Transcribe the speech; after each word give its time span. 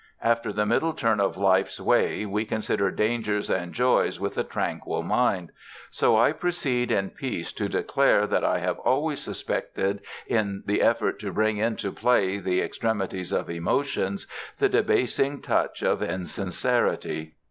After 0.23 0.51
the 0.51 0.65
middle 0.65 0.93
turn 0.93 1.19
of 1.19 1.37
life's 1.37 1.79
way 1.79 2.25
we 2.25 2.43
consider 2.43 2.89
dangers 2.89 3.51
and 3.51 3.71
joys 3.71 4.19
with 4.19 4.35
a 4.35 4.43
tranquil 4.43 5.03
mind. 5.03 5.51
So 5.91 6.17
I 6.17 6.31
proceed 6.31 6.89
in 6.91 7.11
peace 7.11 7.53
to 7.53 7.69
declare 7.69 8.25
that 8.25 8.43
I 8.43 8.57
have 8.57 8.79
always 8.79 9.19
suspected 9.19 9.99
in 10.25 10.63
the 10.65 10.81
effort 10.81 11.19
to 11.19 11.31
bring 11.31 11.57
into 11.57 11.91
play 11.91 12.39
the 12.39 12.61
extremities 12.61 13.31
of 13.31 13.47
emotions 13.47 14.25
the 14.57 14.69
debasing 14.69 15.39
touch 15.39 15.83
of 15.83 16.01
insincerity. 16.01 17.35